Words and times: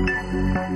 Música 0.00 0.69